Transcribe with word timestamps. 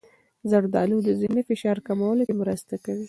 زردالو 0.49 0.97
د 1.03 1.09
ذهني 1.21 1.41
فشار 1.49 1.77
کمولو 1.87 2.23
کې 2.27 2.35
مرسته 2.41 2.73
کوي. 2.83 2.99